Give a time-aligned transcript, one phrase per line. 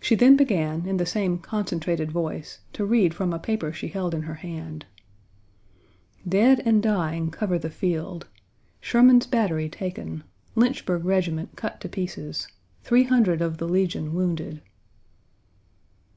[0.00, 4.12] She then began, in the same concentrated voice, to read from a paper she held
[4.12, 4.84] in her hand:
[6.28, 8.26] "Dead and dying cover the field.
[8.80, 10.24] Sherman's battery taken.
[10.56, 12.48] Lynchburg regiment cut to pieces.
[12.82, 14.60] Three hundred of the Legion wounded."